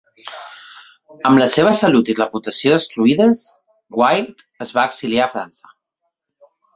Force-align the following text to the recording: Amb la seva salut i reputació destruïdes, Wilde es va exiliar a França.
Amb 1.31 1.41
la 1.41 1.47
seva 1.55 1.73
salut 1.79 2.07
i 2.13 2.15
reputació 2.19 2.73
destruïdes, 2.75 3.41
Wilde 4.03 4.39
es 4.67 4.73
va 4.79 4.87
exiliar 4.93 5.25
a 5.27 5.29
França. 5.35 5.75